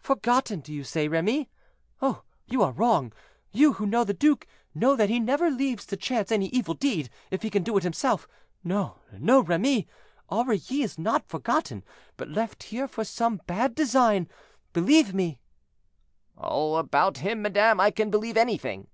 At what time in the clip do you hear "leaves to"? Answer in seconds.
5.50-5.96